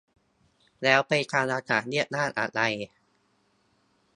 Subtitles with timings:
[0.83, 2.61] แล้วไปทางอากาศเรียกว่าอะไร